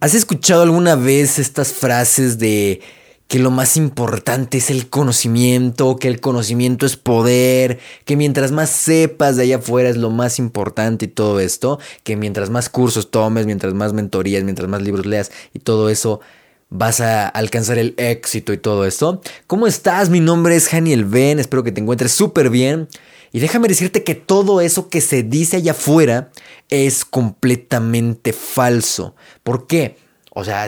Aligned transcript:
¿Has 0.00 0.14
escuchado 0.14 0.62
alguna 0.62 0.96
vez 0.96 1.38
estas 1.38 1.74
frases 1.74 2.38
de 2.38 2.80
que 3.28 3.38
lo 3.38 3.50
más 3.50 3.76
importante 3.76 4.56
es 4.56 4.70
el 4.70 4.88
conocimiento, 4.88 5.96
que 5.96 6.08
el 6.08 6.20
conocimiento 6.20 6.86
es 6.86 6.96
poder, 6.96 7.78
que 8.06 8.16
mientras 8.16 8.50
más 8.50 8.70
sepas 8.70 9.36
de 9.36 9.42
allá 9.42 9.56
afuera 9.56 9.90
es 9.90 9.98
lo 9.98 10.08
más 10.08 10.38
importante 10.38 11.04
y 11.04 11.08
todo 11.08 11.38
esto, 11.38 11.78
que 12.02 12.16
mientras 12.16 12.48
más 12.48 12.70
cursos 12.70 13.10
tomes, 13.10 13.44
mientras 13.44 13.74
más 13.74 13.92
mentorías, 13.92 14.42
mientras 14.42 14.70
más 14.70 14.80
libros 14.80 15.04
leas 15.04 15.32
y 15.52 15.58
todo 15.58 15.90
eso, 15.90 16.20
vas 16.70 17.02
a 17.02 17.28
alcanzar 17.28 17.76
el 17.76 17.92
éxito 17.98 18.54
y 18.54 18.56
todo 18.56 18.86
esto. 18.86 19.20
¿Cómo 19.46 19.66
estás? 19.66 20.08
Mi 20.08 20.20
nombre 20.20 20.56
es 20.56 20.72
Haniel 20.72 21.04
Ben, 21.04 21.38
espero 21.38 21.62
que 21.62 21.72
te 21.72 21.82
encuentres 21.82 22.12
súper 22.12 22.48
bien. 22.48 22.88
Y 23.32 23.40
déjame 23.40 23.68
decirte 23.68 24.02
que 24.02 24.14
todo 24.14 24.60
eso 24.60 24.88
que 24.88 25.00
se 25.00 25.22
dice 25.22 25.58
allá 25.58 25.72
afuera 25.72 26.30
es 26.68 27.04
completamente 27.04 28.32
falso. 28.32 29.14
¿Por 29.42 29.66
qué? 29.66 29.96
O 30.32 30.44
sea, 30.44 30.66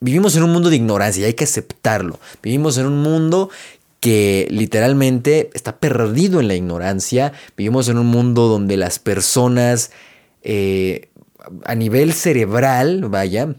vivimos 0.00 0.36
en 0.36 0.44
un 0.44 0.52
mundo 0.52 0.70
de 0.70 0.76
ignorancia 0.76 1.22
y 1.22 1.24
hay 1.24 1.34
que 1.34 1.44
aceptarlo. 1.44 2.18
Vivimos 2.42 2.78
en 2.78 2.86
un 2.86 3.02
mundo 3.02 3.50
que 4.00 4.46
literalmente 4.50 5.50
está 5.54 5.78
perdido 5.78 6.40
en 6.40 6.48
la 6.48 6.54
ignorancia. 6.54 7.32
Vivimos 7.56 7.88
en 7.88 7.98
un 7.98 8.06
mundo 8.06 8.48
donde 8.48 8.76
las 8.76 8.98
personas 8.98 9.90
eh, 10.42 11.08
a 11.64 11.74
nivel 11.74 12.12
cerebral, 12.12 13.06
vaya, 13.08 13.54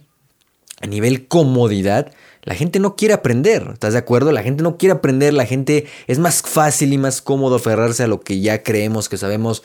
a 0.82 0.88
nivel 0.88 1.28
comodidad, 1.28 2.12
la 2.46 2.54
gente 2.54 2.80
no 2.80 2.96
quiere 2.96 3.16
aprender, 3.16 3.72
¿estás 3.74 3.94
de 3.94 4.00
acuerdo? 4.00 4.32
La 4.32 4.44
gente 4.44 4.64
no 4.64 4.78
quiere 4.78 4.94
aprender, 4.94 5.34
la 5.34 5.48
gente 5.48 5.88
es 6.06 6.20
más 6.20 6.44
fácil 6.44 6.94
y 6.94 6.98
más 7.00 7.22
cómodo 7.22 7.56
aferrarse 7.56 8.04
a 8.04 8.08
lo 8.08 8.22
que 8.22 8.40
ya 8.40 8.62
creemos 8.62 9.10
que 9.10 9.18
sabemos 9.18 9.64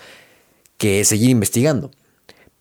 que 0.78 1.04
seguir 1.04 1.28
investigando. 1.28 1.90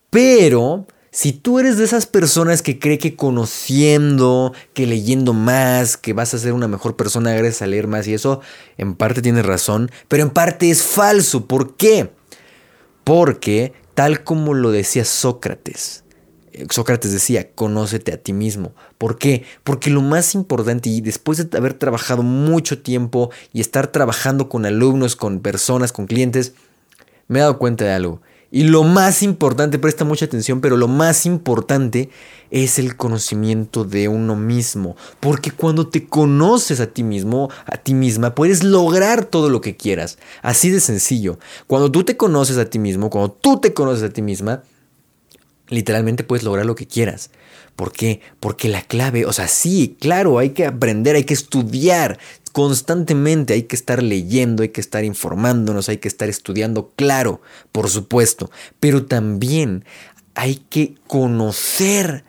Pero 0.10 0.86
si 1.10 1.32
tú 1.32 1.58
eres 1.58 1.78
de 1.78 1.86
esas 1.86 2.06
personas 2.06 2.62
que 2.62 2.80
cree 2.80 2.98
que 2.98 3.16
conociendo, 3.16 4.54
que 4.74 4.86
leyendo 4.86 5.34
más, 5.34 5.96
que 5.96 6.12
vas 6.12 6.34
a 6.34 6.38
ser 6.38 6.52
una 6.52 6.68
mejor 6.68 6.98
persona 6.98 7.32
gracias 7.32 7.62
a 7.62 7.68
leer 7.68 7.88
más 7.88 8.06
y 8.08 8.14
eso, 8.14 8.42
en 8.78 8.96
parte 8.96 9.22
tienes 9.22 9.46
razón, 9.46 9.90
pero 10.10 10.22
en 10.24 10.32
parte 10.32 10.70
es 10.70 10.84
falso. 10.84 11.48
¿Por 11.48 11.78
qué? 11.78 12.12
Porque, 13.06 13.72
tal 13.94 14.26
como 14.26 14.54
lo 14.54 14.72
decía 14.72 15.06
Sócrates, 15.06 16.04
Sócrates 16.70 17.12
decía, 17.12 17.52
conócete 17.54 18.14
a 18.14 18.18
ti 18.18 18.34
mismo. 18.34 18.74
¿Por 18.98 19.18
qué? 19.18 19.44
Porque 19.64 19.90
lo 19.90 20.02
más 20.02 20.36
importante, 20.36 20.90
y 20.90 21.02
después 21.02 21.38
de 21.38 21.58
haber 21.58 21.74
trabajado 21.74 22.24
mucho 22.24 22.82
tiempo 22.82 23.32
y 23.54 23.62
estar 23.62 23.88
trabajando 23.88 24.50
con 24.50 24.66
alumnos, 24.66 25.16
con 25.16 25.40
personas, 25.40 25.92
con 25.92 26.08
clientes, 26.08 26.54
me 27.28 27.40
he 27.40 27.42
dado 27.42 27.58
cuenta 27.58 27.86
de 27.86 27.92
algo. 27.92 28.22
Y 28.52 28.64
lo 28.64 28.84
más 28.84 29.22
importante, 29.22 29.78
presta 29.78 30.06
mucha 30.06 30.26
atención, 30.26 30.60
pero 30.60 30.76
lo 30.76 30.88
más 30.88 31.28
importante 31.28 32.10
es 32.50 32.80
el 32.80 32.96
conocimiento 32.98 33.84
de 33.84 34.08
uno 34.08 34.36
mismo. 34.36 34.96
Porque 35.20 35.52
cuando 35.52 35.88
te 35.88 36.08
conoces 36.08 36.80
a 36.80 36.88
ti 36.88 37.04
mismo, 37.04 37.50
a 37.68 37.78
ti 37.78 37.94
misma, 37.94 38.34
puedes 38.34 38.64
lograr 38.64 39.26
todo 39.26 39.50
lo 39.50 39.62
que 39.62 39.76
quieras. 39.76 40.18
Así 40.42 40.72
de 40.72 40.80
sencillo. 40.80 41.38
Cuando 41.68 41.92
tú 41.92 42.04
te 42.04 42.18
conoces 42.18 42.58
a 42.58 42.66
ti 42.66 42.80
mismo, 42.80 43.12
cuando 43.12 43.32
tú 43.32 43.60
te 43.60 43.74
conoces 43.74 44.04
a 44.04 44.10
ti 44.10 44.24
misma, 44.24 44.64
literalmente 45.70 46.24
puedes 46.24 46.44
lograr 46.44 46.66
lo 46.66 46.76
que 46.76 46.88
quieras. 46.88 47.32
¿Por 47.76 47.94
qué? 47.94 48.22
Porque 48.40 48.68
la 48.68 48.82
clave, 48.82 49.26
o 49.26 49.32
sea, 49.32 49.48
sí, 49.48 49.96
claro, 50.00 50.38
hay 50.38 50.50
que 50.50 50.66
aprender, 50.66 51.16
hay 51.16 51.24
que 51.24 51.34
estudiar 51.34 52.20
constantemente, 52.52 53.54
hay 53.54 53.64
que 53.64 53.76
estar 53.76 54.04
leyendo, 54.04 54.64
hay 54.64 54.70
que 54.70 54.82
estar 54.82 55.06
informándonos, 55.06 55.88
hay 55.88 55.98
que 55.98 56.08
estar 56.08 56.28
estudiando, 56.28 56.92
claro, 56.96 57.42
por 57.72 57.90
supuesto, 57.90 58.52
pero 58.80 59.06
también 59.06 59.86
hay 60.36 60.56
que 60.70 60.96
conocer 61.08 62.26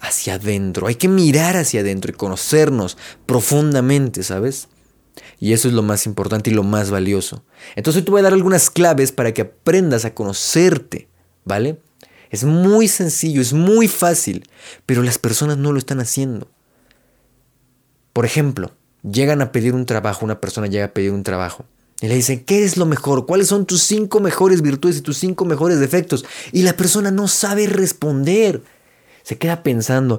hacia 0.00 0.34
adentro, 0.34 0.88
hay 0.88 0.96
que 0.96 1.08
mirar 1.08 1.56
hacia 1.56 1.80
adentro 1.80 2.10
y 2.10 2.14
conocernos 2.16 2.98
profundamente, 3.24 4.24
¿sabes? 4.24 4.68
Y 5.38 5.52
eso 5.52 5.68
es 5.68 5.74
lo 5.74 5.82
más 5.82 6.06
importante 6.06 6.50
y 6.50 6.54
lo 6.54 6.64
más 6.64 6.90
valioso. 6.90 7.44
Entonces 7.76 8.04
te 8.04 8.10
voy 8.10 8.20
a 8.20 8.24
dar 8.24 8.32
algunas 8.32 8.70
claves 8.70 9.12
para 9.12 9.32
que 9.32 9.42
aprendas 9.42 10.04
a 10.04 10.14
conocerte, 10.14 11.08
¿vale? 11.44 11.78
Es 12.32 12.44
muy 12.44 12.88
sencillo, 12.88 13.42
es 13.42 13.52
muy 13.52 13.88
fácil, 13.88 14.48
pero 14.86 15.02
las 15.02 15.18
personas 15.18 15.58
no 15.58 15.70
lo 15.70 15.78
están 15.78 16.00
haciendo. 16.00 16.48
Por 18.14 18.24
ejemplo, 18.24 18.72
llegan 19.02 19.42
a 19.42 19.52
pedir 19.52 19.74
un 19.74 19.84
trabajo, 19.84 20.24
una 20.24 20.40
persona 20.40 20.66
llega 20.66 20.86
a 20.86 20.94
pedir 20.94 21.12
un 21.12 21.24
trabajo 21.24 21.66
y 22.00 22.08
le 22.08 22.14
dicen, 22.14 22.42
¿qué 22.44 22.64
es 22.64 22.78
lo 22.78 22.86
mejor? 22.86 23.26
¿Cuáles 23.26 23.48
son 23.48 23.66
tus 23.66 23.82
cinco 23.82 24.20
mejores 24.20 24.62
virtudes 24.62 24.96
y 24.96 25.02
tus 25.02 25.18
cinco 25.18 25.44
mejores 25.44 25.78
defectos? 25.78 26.24
Y 26.52 26.62
la 26.62 26.74
persona 26.74 27.10
no 27.10 27.28
sabe 27.28 27.66
responder. 27.66 28.62
Se 29.22 29.36
queda 29.36 29.62
pensando, 29.62 30.18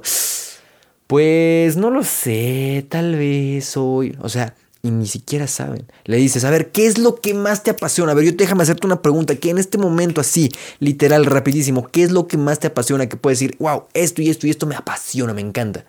pues 1.08 1.76
no 1.76 1.90
lo 1.90 2.04
sé, 2.04 2.86
tal 2.88 3.16
vez 3.16 3.64
soy. 3.64 4.16
O 4.20 4.28
sea, 4.28 4.54
y 4.84 4.90
ni 4.90 5.06
siquiera 5.06 5.46
saben. 5.46 5.86
Le 6.04 6.18
dices, 6.18 6.44
a 6.44 6.50
ver, 6.50 6.70
¿qué 6.70 6.86
es 6.86 6.98
lo 6.98 7.14
que 7.14 7.32
más 7.32 7.62
te 7.62 7.70
apasiona? 7.70 8.12
A 8.12 8.14
ver, 8.14 8.26
yo 8.26 8.32
déjame 8.32 8.64
hacerte 8.64 8.86
una 8.86 9.00
pregunta, 9.00 9.34
que 9.34 9.48
en 9.48 9.56
este 9.56 9.78
momento 9.78 10.20
así, 10.20 10.50
literal, 10.78 11.24
rapidísimo, 11.24 11.88
¿qué 11.88 12.02
es 12.02 12.12
lo 12.12 12.28
que 12.28 12.36
más 12.36 12.58
te 12.58 12.66
apasiona? 12.66 13.08
Que 13.08 13.16
puedes 13.16 13.40
decir, 13.40 13.56
wow, 13.58 13.84
esto 13.94 14.20
y 14.20 14.28
esto 14.28 14.46
y 14.46 14.50
esto 14.50 14.66
me 14.66 14.76
apasiona, 14.76 15.32
me 15.32 15.40
encanta. 15.40 15.86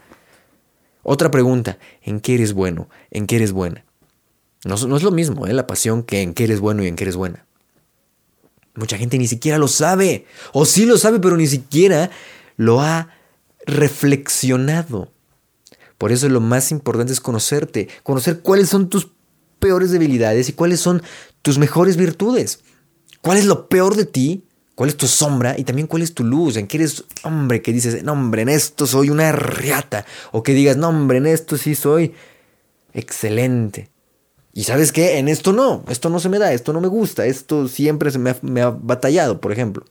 Otra 1.04 1.30
pregunta, 1.30 1.78
¿en 2.04 2.22
qué 2.22 2.36
eres 2.36 2.54
bueno? 2.54 2.88
¿En 3.12 3.28
qué 3.28 3.36
eres 3.36 3.52
buena? 3.52 3.84
No, 4.64 4.78
no 4.78 4.96
es 4.96 5.04
lo 5.04 5.12
mismo, 5.12 5.46
¿eh? 5.46 5.52
la 5.52 5.68
pasión, 5.68 6.02
que 6.02 6.22
en 6.22 6.34
qué 6.34 6.46
eres 6.46 6.62
bueno 6.62 6.82
y 6.82 6.88
en 6.88 6.96
qué 6.96 7.04
eres 7.04 7.18
buena. 7.18 7.46
Mucha 8.76 8.98
gente 8.98 9.18
ni 9.18 9.28
siquiera 9.28 9.58
lo 9.58 9.68
sabe, 9.68 10.26
o 10.54 10.66
sí 10.66 10.86
lo 10.86 10.98
sabe, 10.98 11.20
pero 11.20 11.36
ni 11.36 11.48
siquiera 11.48 12.12
lo 12.56 12.80
ha 12.80 13.10
reflexionado. 13.66 15.12
Por 15.98 16.12
eso 16.12 16.28
lo 16.30 16.42
más 16.42 16.72
importante 16.72 17.14
es 17.14 17.22
conocerte, 17.22 17.88
conocer 18.04 18.42
cuáles 18.42 18.70
son 18.70 18.90
tus 18.90 19.12
peores 19.60 19.92
debilidades 19.92 20.50
y 20.50 20.54
cuáles 20.54 20.80
son 20.80 21.02
tus 21.42 21.58
mejores 21.58 21.98
virtudes. 21.98 22.60
¿Cuál 23.22 23.38
es 23.38 23.46
lo 23.46 23.70
peor 23.70 23.96
de 23.96 24.06
ti? 24.06 24.46
¿Cuál 24.76 24.90
es 24.90 24.98
tu 24.98 25.08
sombra? 25.08 25.56
Y 25.58 25.64
también 25.64 25.88
cuál 25.88 26.02
es 26.02 26.14
tu 26.14 26.24
luz. 26.24 26.58
¿En 26.58 26.68
qué 26.68 26.78
eres 26.78 27.06
hombre 27.24 27.62
que 27.62 27.72
dices, 27.72 28.04
no 28.04 28.12
hombre, 28.12 28.42
en 28.42 28.50
esto 28.50 28.86
soy 28.86 29.10
una 29.10 29.32
riata? 29.32 30.06
O 30.32 30.44
que 30.44 30.54
digas, 30.54 30.76
no 30.76 30.90
hombre, 30.90 31.18
en 31.18 31.26
esto 31.26 31.58
sí 31.58 31.76
soy 31.76 32.14
excelente. 32.94 33.90
Y 34.54 34.64
sabes 34.64 34.92
qué, 34.92 35.18
en 35.18 35.28
esto 35.28 35.54
no, 35.54 35.84
esto 35.90 36.10
no 36.10 36.20
se 36.20 36.30
me 36.30 36.40
da, 36.40 36.54
esto 36.54 36.72
no 36.72 36.82
me 36.82 36.88
gusta, 36.88 37.26
esto 37.26 37.68
siempre 37.68 38.12
se 38.12 38.20
me 38.20 38.30
ha, 38.30 38.38
me 38.42 38.62
ha 38.62 38.70
batallado, 38.70 39.42
por 39.42 39.52
ejemplo. 39.52 39.86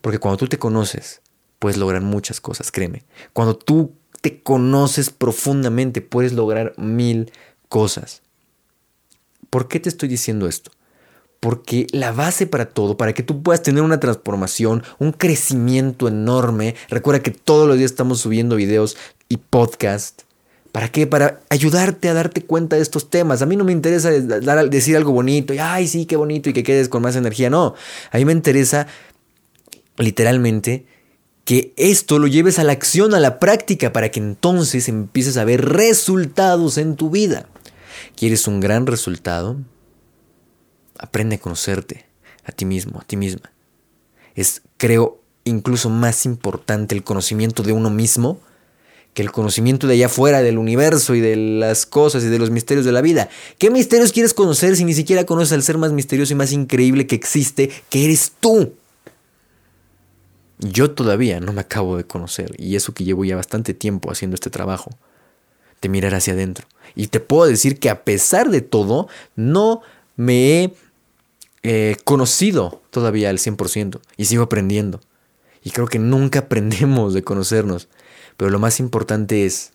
Porque 0.00 0.18
cuando 0.18 0.36
tú 0.36 0.46
te 0.46 0.58
conoces, 0.58 1.22
puedes 1.58 1.78
lograr 1.78 2.02
muchas 2.02 2.40
cosas, 2.40 2.70
créeme. 2.70 3.04
Cuando 3.32 3.56
tú 3.56 3.94
te 4.24 4.40
conoces 4.40 5.10
profundamente, 5.10 6.00
puedes 6.00 6.32
lograr 6.32 6.72
mil 6.78 7.30
cosas. 7.68 8.22
¿Por 9.50 9.68
qué 9.68 9.80
te 9.80 9.90
estoy 9.90 10.08
diciendo 10.08 10.48
esto? 10.48 10.70
Porque 11.40 11.86
la 11.92 12.10
base 12.10 12.46
para 12.46 12.70
todo, 12.70 12.96
para 12.96 13.12
que 13.12 13.22
tú 13.22 13.42
puedas 13.42 13.62
tener 13.62 13.82
una 13.82 14.00
transformación, 14.00 14.82
un 14.98 15.12
crecimiento 15.12 16.08
enorme, 16.08 16.74
recuerda 16.88 17.22
que 17.22 17.32
todos 17.32 17.68
los 17.68 17.76
días 17.76 17.90
estamos 17.90 18.18
subiendo 18.18 18.56
videos 18.56 18.96
y 19.28 19.36
podcast. 19.36 20.22
¿Para 20.72 20.88
qué? 20.88 21.06
Para 21.06 21.42
ayudarte 21.50 22.08
a 22.08 22.14
darte 22.14 22.46
cuenta 22.46 22.76
de 22.76 22.82
estos 22.82 23.10
temas. 23.10 23.42
A 23.42 23.46
mí 23.46 23.56
no 23.56 23.64
me 23.64 23.72
interesa 23.72 24.10
decir 24.10 24.96
algo 24.96 25.12
bonito 25.12 25.52
y, 25.52 25.58
ay, 25.58 25.86
sí, 25.86 26.06
qué 26.06 26.16
bonito 26.16 26.48
y 26.48 26.54
que 26.54 26.62
quedes 26.62 26.88
con 26.88 27.02
más 27.02 27.14
energía. 27.14 27.50
No, 27.50 27.74
a 28.10 28.16
mí 28.16 28.24
me 28.24 28.32
interesa 28.32 28.86
literalmente 29.98 30.86
que 31.44 31.74
esto 31.76 32.18
lo 32.18 32.26
lleves 32.26 32.58
a 32.58 32.64
la 32.64 32.72
acción, 32.72 33.14
a 33.14 33.20
la 33.20 33.38
práctica, 33.38 33.92
para 33.92 34.10
que 34.10 34.20
entonces 34.20 34.88
empieces 34.88 35.36
a 35.36 35.44
ver 35.44 35.64
resultados 35.64 36.78
en 36.78 36.96
tu 36.96 37.10
vida. 37.10 37.48
¿Quieres 38.16 38.46
un 38.46 38.60
gran 38.60 38.86
resultado? 38.86 39.56
Aprende 40.98 41.36
a 41.36 41.40
conocerte 41.40 42.06
a 42.44 42.52
ti 42.52 42.64
mismo, 42.64 43.00
a 43.00 43.04
ti 43.04 43.16
misma. 43.16 43.52
Es, 44.34 44.62
creo, 44.76 45.20
incluso 45.44 45.90
más 45.90 46.24
importante 46.24 46.94
el 46.94 47.04
conocimiento 47.04 47.62
de 47.62 47.72
uno 47.72 47.90
mismo 47.90 48.40
que 49.14 49.22
el 49.22 49.30
conocimiento 49.30 49.86
de 49.86 49.94
allá 49.94 50.06
afuera, 50.06 50.42
del 50.42 50.58
universo 50.58 51.14
y 51.14 51.20
de 51.20 51.36
las 51.36 51.86
cosas 51.86 52.24
y 52.24 52.26
de 52.26 52.38
los 52.38 52.50
misterios 52.50 52.84
de 52.84 52.90
la 52.90 53.00
vida. 53.00 53.28
¿Qué 53.58 53.70
misterios 53.70 54.12
quieres 54.12 54.34
conocer 54.34 54.76
si 54.76 54.84
ni 54.84 54.92
siquiera 54.92 55.24
conoces 55.24 55.52
al 55.52 55.62
ser 55.62 55.78
más 55.78 55.92
misterioso 55.92 56.32
y 56.32 56.36
más 56.36 56.50
increíble 56.50 57.06
que 57.06 57.14
existe, 57.14 57.70
que 57.90 58.04
eres 58.04 58.32
tú? 58.40 58.72
Yo 60.64 60.92
todavía 60.92 61.40
no 61.40 61.52
me 61.52 61.60
acabo 61.60 61.98
de 61.98 62.04
conocer 62.04 62.54
y 62.58 62.74
eso 62.74 62.94
que 62.94 63.04
llevo 63.04 63.26
ya 63.26 63.36
bastante 63.36 63.74
tiempo 63.74 64.10
haciendo 64.10 64.34
este 64.34 64.48
trabajo, 64.48 64.90
de 65.82 65.90
mirar 65.90 66.14
hacia 66.14 66.32
adentro. 66.32 66.66
Y 66.94 67.08
te 67.08 67.20
puedo 67.20 67.44
decir 67.44 67.78
que 67.78 67.90
a 67.90 68.02
pesar 68.02 68.48
de 68.48 68.62
todo, 68.62 69.08
no 69.36 69.82
me 70.16 70.64
he 70.64 70.74
eh, 71.62 71.96
conocido 72.04 72.80
todavía 72.90 73.28
al 73.28 73.38
100% 73.38 74.00
y 74.16 74.24
sigo 74.24 74.44
aprendiendo. 74.44 75.00
Y 75.62 75.70
creo 75.70 75.86
que 75.86 75.98
nunca 75.98 76.38
aprendemos 76.40 77.12
de 77.12 77.22
conocernos. 77.22 77.88
Pero 78.38 78.50
lo 78.50 78.58
más 78.58 78.80
importante 78.80 79.44
es 79.44 79.72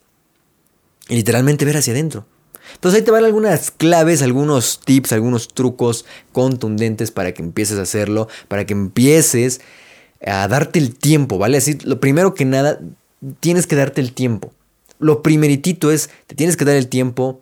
literalmente 1.07 1.65
ver 1.65 1.77
hacia 1.77 1.93
adentro. 1.93 2.25
Entonces 2.73 2.99
ahí 2.99 3.05
te 3.05 3.11
van 3.11 3.25
algunas 3.25 3.69
claves, 3.69 4.23
algunos 4.23 4.79
tips, 4.79 5.13
algunos 5.13 5.49
trucos 5.49 6.05
contundentes 6.31 7.11
para 7.11 7.31
que 7.31 7.43
empieces 7.43 7.77
a 7.77 7.83
hacerlo, 7.83 8.27
para 8.47 8.65
que 8.65 8.73
empieces 8.73 9.61
a 10.25 10.47
darte 10.47 10.79
el 10.79 10.95
tiempo, 10.95 11.37
¿vale? 11.37 11.57
Así, 11.57 11.77
lo 11.83 11.99
primero 11.99 12.33
que 12.33 12.45
nada, 12.45 12.79
tienes 13.39 13.67
que 13.67 13.75
darte 13.75 14.01
el 14.01 14.13
tiempo. 14.13 14.53
Lo 14.99 15.21
primeritito 15.21 15.91
es, 15.91 16.09
te 16.27 16.35
tienes 16.35 16.57
que 16.57 16.65
dar 16.65 16.75
el 16.75 16.87
tiempo, 16.87 17.41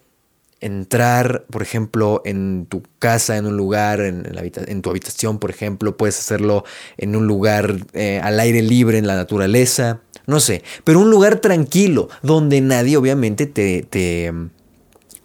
entrar, 0.60 1.46
por 1.50 1.62
ejemplo, 1.62 2.22
en 2.26 2.66
tu 2.68 2.84
casa, 3.00 3.38
en 3.38 3.46
un 3.46 3.58
lugar, 3.58 4.02
en, 4.02 4.26
en 4.36 4.82
tu 4.82 4.90
habitación, 4.90 5.40
por 5.40 5.50
ejemplo, 5.50 5.98
puedes 5.98 6.20
hacerlo 6.20 6.66
en 6.98 7.16
un 7.16 7.28
lugar 7.28 7.78
eh, 7.94 8.20
al 8.24 8.40
aire 8.40 8.62
libre, 8.62 8.98
en 8.98 9.08
la 9.08 9.16
naturaleza, 9.16 10.02
no 10.26 10.40
sé, 10.40 10.64
pero 10.84 11.00
un 11.00 11.10
lugar 11.10 11.40
tranquilo, 11.40 12.10
donde 12.22 12.62
nadie 12.62 12.98
obviamente 12.98 13.46
te, 13.46 13.84
te 13.84 14.32
mm, 14.32 14.50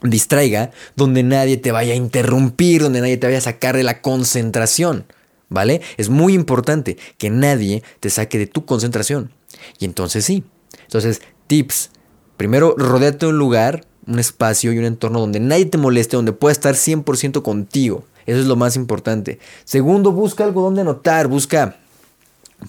distraiga, 0.03 0.71
donde 0.97 1.23
nadie 1.23 1.57
te 1.57 1.73
vaya 1.73 1.95
a 1.95 1.97
interrumpir, 1.97 2.83
donde 2.83 3.01
nadie 3.01 3.17
te 3.17 3.27
vaya 3.27 3.39
a 3.39 3.43
sacar 3.43 3.77
de 3.77 3.83
la 3.83 4.01
concentración. 4.01 5.05
¿Vale? 5.53 5.81
Es 5.97 6.09
muy 6.09 6.35
importante 6.35 6.97
que 7.19 7.31
nadie 7.31 7.83
te 8.01 8.11
saque 8.11 8.39
de 8.39 8.47
tu 8.47 8.65
concentración. 8.65 9.31
Y 9.79 9.85
entonces 9.85 10.25
sí. 10.25 10.45
Entonces, 10.85 11.23
tips. 11.47 11.91
Primero, 12.37 12.75
rodeate 12.77 13.27
de 13.27 13.33
un 13.33 13.39
lugar, 13.39 13.87
un 14.07 14.19
espacio 14.19 14.73
y 14.73 14.79
un 14.79 14.85
entorno 14.85 15.21
donde 15.21 15.41
nadie 15.41 15.67
te 15.67 15.79
moleste, 15.79 16.17
donde 16.17 16.33
pueda 16.33 16.53
estar 16.53 16.75
100% 16.75 17.43
contigo. 17.43 18.05
Eso 18.27 18.41
es 18.41 18.47
lo 18.47 18.57
más 18.57 18.77
importante. 18.77 19.39
Segundo, 19.65 20.13
busca 20.13 20.45
algo 20.45 20.63
donde 20.63 20.81
anotar, 20.81 21.29
busca 21.29 21.77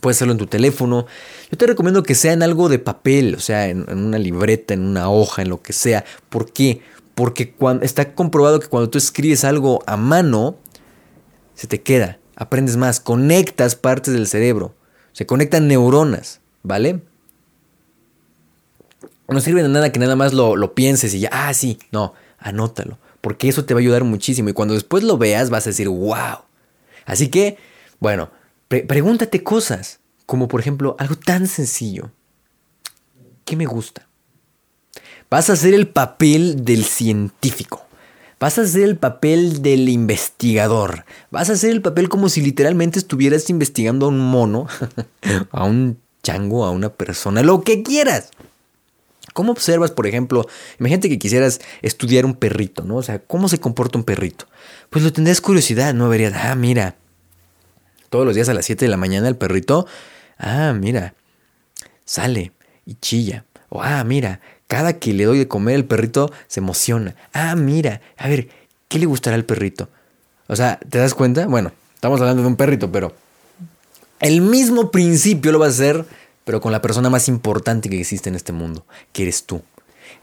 Puedes 0.02 0.18
hacerlo 0.18 0.34
en 0.34 0.40
tu 0.40 0.48
teléfono. 0.48 1.06
Yo 1.52 1.58
te 1.58 1.68
recomiendo 1.68 2.04
que 2.04 2.16
sea 2.16 2.34
en 2.34 2.44
algo 2.44 2.70
de 2.70 2.80
papel, 2.80 3.36
o 3.36 3.40
sea, 3.40 3.68
en, 3.68 3.86
una 3.90 4.18
libreta, 4.18 4.74
en 4.74 4.82
una 4.82 5.10
hoja, 5.10 5.44
en 5.44 5.50
lo 5.50 5.62
que 5.62 5.74
sea. 5.74 6.04
¿Por 6.30 6.52
qué? 6.52 6.82
Porque 7.16 7.52
cuando, 7.52 7.86
está 7.86 8.16
comprobado 8.16 8.60
que 8.60 8.68
cuando 8.68 8.90
tú 8.90 8.98
escribes 8.98 9.44
algo 9.44 9.84
a 9.86 9.98
mano, 9.98 10.58
se 11.54 11.68
te 11.68 11.82
queda 11.82 12.20
aprendes 12.36 12.78
más, 12.78 13.00
conectas 13.00 13.76
partes 13.76 14.14
del 14.14 14.28
cerebro, 14.28 14.76
se 15.12 15.26
conectan 15.26 15.68
neuronas, 15.68 16.40
¿vale? 16.64 17.02
No 19.28 19.40
sirve 19.40 19.64
de 19.64 19.70
nada 19.70 19.92
que 19.92 20.00
nada 20.00 20.16
más 20.16 20.34
lo, 20.34 20.74
pienses 20.74 21.14
y 21.14 21.22
ya, 21.22 21.30
ah, 21.32 21.54
sí, 21.54 21.80
no, 21.92 22.14
anótalo, 22.38 22.98
porque 23.22 23.48
eso 23.48 23.66
te 23.66 23.74
va 23.74 23.80
a 23.80 23.82
ayudar 23.82 24.04
muchísimo 24.04 24.50
y 24.50 24.54
cuando 24.54 24.74
después 24.74 25.04
lo 25.04 25.18
veas 25.18 25.50
vas 25.50 25.66
a 25.66 25.70
decir, 25.70 25.90
wow. 25.90 26.40
Así 27.06 27.30
que, 27.30 27.58
bueno, 28.00 28.30
pregúntate 28.68 29.44
cosas, 29.44 30.00
como 30.26 30.48
por 30.48 30.60
ejemplo 30.60 30.96
algo 31.00 31.16
tan 31.16 31.48
sencillo, 31.48 32.12
¿qué 33.46 33.56
me 33.56 33.66
gusta? 33.66 34.08
Vas 35.30 35.50
a 35.50 35.54
hacer 35.54 35.74
el 35.74 35.88
papel 35.88 36.64
del 36.64 36.84
científico. 36.84 37.88
Vas 38.40 38.58
a 38.58 38.62
hacer 38.62 38.84
el 38.84 38.98
papel 38.98 39.62
del 39.62 39.90
investigador. 39.90 41.06
Vas 41.32 41.50
a 41.50 41.54
hacer 41.54 41.72
el 41.72 41.82
papel 41.82 42.10
como 42.10 42.30
si 42.30 42.42
literalmente 42.42 43.00
estuvieras 43.00 43.50
investigando 43.50 44.06
a 44.06 44.10
un 44.10 44.20
mono, 44.20 44.68
a 45.52 45.64
un 45.64 46.00
chango, 46.24 46.66
a 46.66 46.72
una 46.72 46.90
persona, 46.90 47.44
lo 47.44 47.62
que 47.62 47.84
quieras. 47.84 48.32
¿Cómo 49.34 49.52
observas, 49.52 49.92
por 49.92 50.06
ejemplo, 50.06 50.48
imagínate 50.80 51.10
que 51.10 51.18
quisieras 51.18 51.60
estudiar 51.82 52.26
un 52.26 52.36
perrito, 52.36 52.84
¿no? 52.84 52.98
O 52.98 53.04
sea, 53.04 53.20
¿cómo 53.20 53.50
se 53.50 53.60
comporta 53.60 53.98
un 53.98 54.04
perrito? 54.04 54.46
Pues 54.90 55.04
lo 55.04 55.12
tendrías 55.12 55.42
curiosidad, 55.42 55.94
¿no? 55.94 56.08
Verías, 56.08 56.34
ah, 56.36 56.56
mira, 56.56 56.96
todos 58.10 58.26
los 58.26 58.36
días 58.36 58.50
a 58.50 58.54
las 58.54 58.66
7 58.66 58.86
de 58.86 58.90
la 58.90 58.98
mañana 58.98 59.28
el 59.28 59.36
perrito, 59.36 59.88
ah, 60.38 60.74
mira, 60.74 61.16
sale 62.06 62.52
y 62.86 62.96
chilla. 62.96 63.46
O, 63.70 63.82
ah, 63.82 64.04
mira, 64.04 64.40
cada 64.74 64.94
que 64.94 65.14
le 65.14 65.26
doy 65.26 65.38
de 65.38 65.48
comer 65.48 65.76
el 65.76 65.86
perrito 65.86 66.32
se 66.48 66.60
emociona. 66.60 67.16
Ah, 67.32 67.56
mira, 67.56 68.02
a 68.18 68.28
ver, 68.28 68.50
¿qué 68.88 68.98
le 68.98 69.06
gustará 69.06 69.36
al 69.36 69.46
perrito? 69.46 69.88
O 70.48 70.56
sea, 70.56 70.80
¿te 70.90 70.98
das 70.98 71.14
cuenta? 71.14 71.46
Bueno, 71.46 71.72
estamos 71.94 72.20
hablando 72.20 72.42
de 72.42 72.48
un 72.48 72.56
perrito, 72.56 72.92
pero 72.92 73.14
el 74.20 74.42
mismo 74.42 74.90
principio 74.90 75.52
lo 75.52 75.60
vas 75.60 75.68
a 75.68 75.84
hacer, 75.84 76.06
pero 76.44 76.60
con 76.60 76.72
la 76.72 76.82
persona 76.82 77.12
más 77.12 77.28
importante 77.28 77.88
que 77.88 78.00
existe 78.00 78.30
en 78.30 78.36
este 78.36 78.52
mundo, 78.52 78.84
que 79.12 79.22
eres 79.22 79.44
tú. 79.44 79.62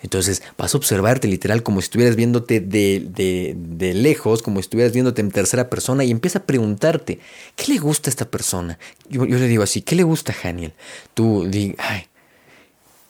Entonces 0.02 0.42
vas 0.58 0.74
a 0.74 0.78
observarte 0.78 1.28
literal 1.28 1.62
como 1.62 1.80
si 1.80 1.84
estuvieras 1.84 2.16
viéndote 2.16 2.58
de, 2.58 3.54
de, 3.54 3.94
lejos, 3.94 4.42
como 4.42 4.56
si 4.56 4.62
estuvieras 4.62 4.92
viéndote 4.92 5.20
en 5.20 5.30
tercera 5.30 5.70
persona 5.70 6.02
y 6.02 6.10
empieza 6.10 6.40
a 6.40 6.42
preguntarte, 6.42 7.20
¿qué 7.54 7.72
le 7.72 7.78
gusta 7.78 8.08
a 8.08 8.10
esta 8.10 8.28
persona? 8.28 8.80
Yo, 9.08 9.26
le 9.26 9.46
digo 9.46 9.62
así, 9.62 9.82
¿qué 9.82 9.94
le 9.94 10.02
gusta 10.02 10.32
a? 10.32 10.72
Tú 11.14 11.46
di, 11.48 11.76
ay, 11.78 12.06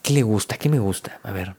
¿Qué 0.02 0.12
le 0.12 0.22
gusta? 0.22 0.56
¿Qué 0.56 0.68
me 0.68 0.78
gusta? 0.78 1.20
A 1.22 1.32
ver. 1.32 1.56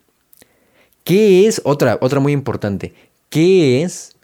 ¿Qué 1.03 1.47
es, 1.47 1.61
otra, 1.63 1.97
otra 2.01 2.19
muy 2.19 2.31
importante, 2.31 2.93
qué 3.29 3.81
es 3.81 4.15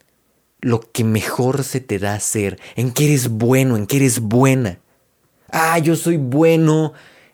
lo 0.60 0.80
que 0.80 1.04
mejor 1.04 1.64
se 1.64 1.80
te 1.80 1.98
da 1.98 2.14
hacer? 2.14 2.60
¿En 2.76 2.92
qué 2.92 3.06
eres 3.06 3.28
bueno? 3.28 3.76
¿En 3.76 3.86
qué 3.86 3.96
eres 3.96 4.20
buena? 4.20 4.78
Ah, 5.50 5.78
yo 5.78 5.96
soy 5.96 6.18
bueno 6.18 6.92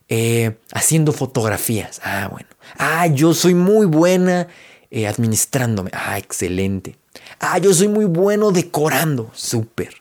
eh, 0.09 0.57
haciendo 0.73 1.13
fotografías. 1.13 2.01
Ah, 2.05 2.29
bueno. 2.31 2.49
Ah, 2.79 3.07
yo 3.07 3.35
soy 3.35 3.55
muy 3.55 3.87
buena 3.87 4.49
eh, 4.91 5.07
administrándome. 5.07 5.91
Ah, 5.93 6.19
excelente. 6.19 6.97
Ah, 7.41 7.59
yo 7.59 7.75
soy 7.75 7.89
muy 7.89 8.05
bueno 8.05 8.51
decorando. 8.51 9.31
Súper. 9.35 9.95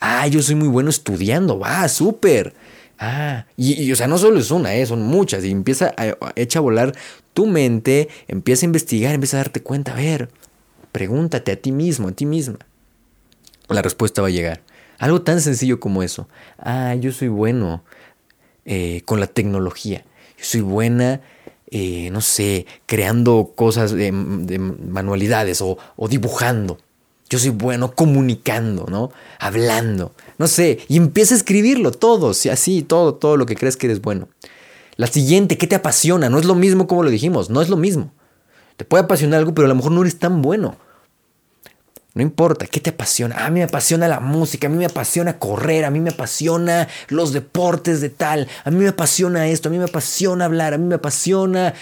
Ah, 0.00 0.26
yo 0.26 0.42
soy 0.42 0.56
muy 0.56 0.68
bueno 0.68 0.90
estudiando. 0.90 1.58
Va, 1.58 1.82
ah, 1.82 1.88
súper. 1.88 2.54
Ah, 3.02 3.46
y, 3.56 3.90
o 3.90 3.96
sea, 3.96 4.06
no 4.06 4.18
solo 4.18 4.38
es 4.38 4.50
una, 4.50 4.74
eh, 4.74 4.84
son 4.84 5.02
muchas. 5.02 5.42
Y 5.44 5.50
empieza 5.50 5.94
a, 5.96 6.14
echa 6.36 6.58
a 6.58 6.62
volar 6.62 6.92
tu 7.32 7.46
mente, 7.46 8.10
empieza 8.28 8.66
a 8.66 8.68
investigar, 8.68 9.14
empieza 9.14 9.38
a 9.38 9.40
darte 9.40 9.62
cuenta. 9.62 9.92
A 9.92 9.96
ver, 9.96 10.28
pregúntate 10.92 11.50
a 11.50 11.56
ti 11.56 11.72
mismo, 11.72 12.08
a 12.08 12.12
ti 12.12 12.26
misma. 12.26 12.58
La 13.68 13.80
respuesta 13.80 14.20
va 14.20 14.28
a 14.28 14.30
llegar. 14.30 14.60
Algo 14.98 15.22
tan 15.22 15.40
sencillo 15.40 15.80
como 15.80 16.02
eso. 16.02 16.28
Ah, 16.58 16.94
yo 16.94 17.10
soy 17.10 17.28
bueno 17.28 17.82
eh, 18.66 19.00
con 19.06 19.18
la 19.18 19.28
tecnología. 19.28 20.04
Yo 20.36 20.44
soy 20.44 20.60
buena, 20.60 21.22
eh, 21.70 22.10
no 22.10 22.20
sé, 22.20 22.66
creando 22.84 23.52
cosas 23.56 23.92
de, 23.92 24.12
manualidades 24.12 25.62
o, 25.62 25.78
o 25.96 26.06
dibujando. 26.06 26.76
Yo 27.30 27.38
soy 27.38 27.50
bueno 27.50 27.94
comunicando, 27.94 28.86
¿no? 28.90 29.12
Hablando, 29.38 30.12
no 30.36 30.48
sé, 30.48 30.80
y 30.88 30.96
empieza 30.96 31.34
a 31.34 31.38
escribirlo 31.38 31.92
todo, 31.92 32.30
así, 32.30 32.82
todo, 32.82 33.14
todo 33.14 33.36
lo 33.36 33.46
que 33.46 33.54
crees 33.54 33.76
que 33.76 33.86
eres 33.86 34.02
bueno. 34.02 34.28
La 34.96 35.06
siguiente, 35.06 35.56
¿qué 35.56 35.68
te 35.68 35.76
apasiona? 35.76 36.28
No 36.28 36.40
es 36.40 36.44
lo 36.44 36.56
mismo 36.56 36.88
como 36.88 37.04
lo 37.04 37.10
dijimos, 37.10 37.48
no 37.48 37.62
es 37.62 37.68
lo 37.68 37.76
mismo. 37.76 38.12
Te 38.76 38.84
puede 38.84 39.04
apasionar 39.04 39.38
algo, 39.38 39.54
pero 39.54 39.66
a 39.66 39.68
lo 39.68 39.76
mejor 39.76 39.92
no 39.92 40.02
eres 40.02 40.18
tan 40.18 40.42
bueno. 40.42 40.76
No 42.14 42.22
importa, 42.22 42.66
¿qué 42.66 42.80
te 42.80 42.90
apasiona? 42.90 43.46
A 43.46 43.50
mí 43.50 43.60
me 43.60 43.64
apasiona 43.64 44.08
la 44.08 44.18
música, 44.18 44.66
a 44.66 44.70
mí 44.70 44.76
me 44.76 44.86
apasiona 44.86 45.38
correr, 45.38 45.84
a 45.84 45.90
mí 45.90 46.00
me 46.00 46.10
apasiona 46.10 46.88
los 47.08 47.32
deportes 47.32 48.00
de 48.00 48.08
tal, 48.08 48.48
a 48.64 48.70
mí 48.72 48.78
me 48.78 48.88
apasiona 48.88 49.46
esto, 49.46 49.68
a 49.68 49.72
mí 49.72 49.78
me 49.78 49.84
apasiona 49.84 50.46
hablar, 50.46 50.74
a 50.74 50.78
mí 50.78 50.86
me 50.86 50.96
apasiona... 50.96 51.74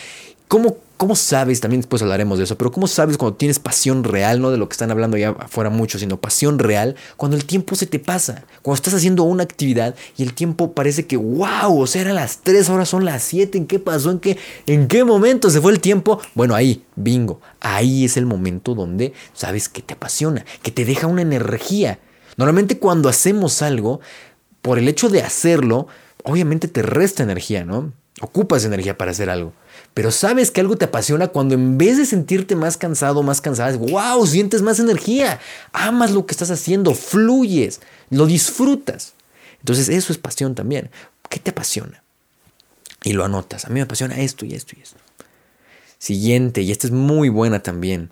¿Cómo, 0.47 0.77
¿Cómo 0.99 1.15
sabes? 1.15 1.61
También 1.61 1.81
después 1.81 2.03
hablaremos 2.03 2.39
de 2.39 2.45
eso, 2.45 2.59
pero 2.59 2.73
¿cómo 2.73 2.89
sabes 2.89 3.17
cuando 3.17 3.37
tienes 3.37 3.61
pasión 3.61 4.03
real, 4.03 4.43
no 4.43 4.51
de 4.51 4.59
lo 4.59 4.69
que 4.69 4.73
están 4.73 4.91
hablando 4.91 5.17
ya 5.17 5.31
afuera 5.31 5.71
mucho, 5.71 5.97
sino 5.97 6.21
pasión 6.21 6.59
real, 6.59 6.97
cuando 7.17 7.37
el 7.37 7.45
tiempo 7.45 7.77
se 7.77 7.87
te 7.87 8.01
pasa, 8.01 8.45
cuando 8.63 8.75
estás 8.75 8.95
haciendo 8.95 9.23
una 9.23 9.45
actividad 9.45 9.95
y 10.17 10.25
el 10.25 10.35
tiempo 10.35 10.73
parece 10.73 11.07
que, 11.07 11.17
wow, 11.17 11.81
o 11.81 11.87
sea, 11.87 12.03
eran 12.03 12.17
las 12.17 12.39
3, 12.39 12.69
ahora 12.69 12.85
son 12.85 13.05
las 13.05 13.23
7, 13.23 13.57
¿en 13.59 13.67
qué 13.69 13.79
pasó? 13.79 14.11
¿En 14.11 14.19
qué, 14.19 14.39
¿En 14.67 14.89
qué 14.89 15.05
momento 15.05 15.51
se 15.51 15.61
fue 15.61 15.71
el 15.71 15.79
tiempo? 15.79 16.21
Bueno, 16.35 16.57
ahí, 16.57 16.83
bingo, 16.97 17.41
ahí 17.61 18.05
es 18.05 18.17
el 18.17 18.27
momento 18.27 18.75
donde 18.75 19.13
sabes 19.35 19.69
que 19.69 19.83
te 19.83 19.95
apasiona, 19.95 20.45
que 20.63 20.73
te 20.73 20.85
deja 20.85 21.07
una 21.07 21.23
energía. 21.23 22.01
Normalmente 22.37 22.81
cuando 22.81 23.09
hacemos 23.09 23.63
algo, 23.63 24.01
por 24.63 24.81
el 24.81 24.89
hecho 24.89 25.09
de 25.09 25.23
hacerlo, 25.23 25.87
obviamente 26.25 26.67
te 26.67 26.83
resta 26.83 27.23
energía, 27.23 27.65
¿no? 27.65 27.93
Ocupas 28.21 28.65
energía 28.65 28.99
para 28.99 29.13
hacer 29.13 29.31
algo. 29.31 29.53
Pero 29.95 30.11
sabes 30.11 30.51
que 30.51 30.61
algo 30.61 30.77
te 30.77 30.87
apasiona 30.87 31.29
cuando 31.29 31.55
en 31.55 31.79
vez 31.79 31.97
de 31.97 32.07
sentirte 32.07 32.57
más 32.57 32.77
cansado, 32.77 33.23
más 33.23 33.41
cansada, 33.41 33.77
wow, 33.77 34.27
sientes 34.27 34.63
más 34.63 34.79
energía, 34.79 35.41
amas 35.73 36.11
lo 36.11 36.27
que 36.27 36.33
estás 36.33 36.51
haciendo, 36.51 36.95
fluyes, 36.95 37.81
lo 38.11 38.27
disfrutas. 38.27 39.15
Entonces 39.61 39.89
eso 39.89 40.13
es 40.13 40.19
pasión 40.19 40.55
también. 40.55 40.91
¿Qué 41.29 41.39
te 41.39 41.51
apasiona? 41.51 42.03
Y 43.05 43.13
lo 43.13 43.25
anotas. 43.25 43.65
A 43.65 43.69
mí 43.69 43.75
me 43.75 43.83
apasiona 43.83 44.19
esto 44.19 44.45
y 44.45 44.55
esto 44.55 44.75
y 44.77 44.83
esto. 44.83 44.99
Siguiente, 45.99 46.63
y 46.63 46.71
esta 46.71 46.87
es 46.87 46.93
muy 46.93 47.29
buena 47.29 47.61
también. 47.61 48.11